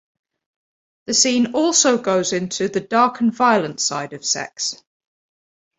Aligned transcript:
The 1.05 1.13
scene 1.13 1.53
also 1.53 1.99
goes 2.01 2.33
into 2.33 2.67
the 2.67 2.79
dark 2.79 3.21
and 3.21 3.31
violent 3.31 3.79
side 3.79 4.13
of 4.13 4.25
sex. 4.25 4.81